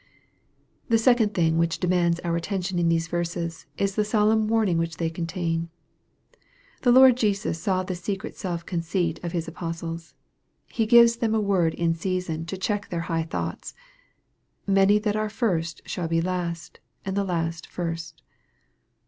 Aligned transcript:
The 0.89 0.97
second 0.97 1.35
thing, 1.35 1.59
which 1.59 1.77
demands 1.77 2.19
our 2.21 2.35
attention 2.35 2.79
in 2.79 2.89
these 2.89 3.07
verses, 3.07 3.67
is 3.77 3.93
the 3.93 4.03
solemn 4.03 4.47
warning 4.47 4.79
which 4.79 4.97
they 4.97 5.11
contain. 5.11 5.69
The 6.81 6.91
Lord 6.91 7.15
Jesus 7.17 7.61
saw 7.61 7.83
the 7.83 7.93
secret 7.93 8.35
self 8.35 8.65
conceit 8.65 9.23
of 9.23 9.33
His 9.33 9.47
apostles. 9.47 10.15
He 10.71 10.87
gives 10.87 11.17
them 11.17 11.35
a 11.35 11.39
word 11.39 11.75
in 11.75 11.93
season 11.93 12.47
to 12.47 12.57
check 12.57 12.89
their 12.89 13.01
high 13.13 13.21
thoughts." 13.21 13.75
Many 14.65 14.97
that 14.97 15.15
are 15.15 15.29
first 15.29 15.83
shall 15.85 16.07
be 16.07 16.19
last, 16.19 16.79
and 17.05 17.15
the 17.15 17.23
last 17.23 17.67
first." 17.67 18.23